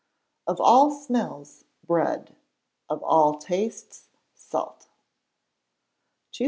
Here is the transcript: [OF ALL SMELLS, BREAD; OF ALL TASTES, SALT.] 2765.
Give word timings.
[OF 0.47 0.59
ALL 0.59 0.89
SMELLS, 0.89 1.65
BREAD; 1.85 2.35
OF 2.89 3.03
ALL 3.03 3.35
TASTES, 3.37 4.07
SALT.] 4.33 4.87
2765. 6.31 6.39